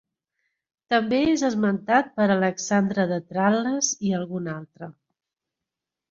També 0.93 1.17
és 1.33 1.41
esmentat 1.49 2.09
per 2.15 2.25
Alexandre 2.35 3.05
de 3.11 3.19
Tral·les 3.33 3.91
i 4.09 4.15
algun 4.21 4.49
altre. 4.55 4.89